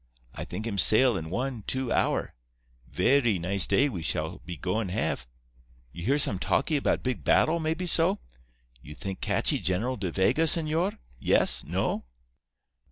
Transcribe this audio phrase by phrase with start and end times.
[0.33, 2.33] I think him sail in one, two hour.
[2.91, 5.27] Verree nice day we shall be goin' have.
[5.91, 8.17] You hear some talkee 'bout big battle, maybe so?
[8.81, 10.97] You think catchee General De Vega, señor?
[11.19, 11.63] Yes?
[11.65, 12.05] No?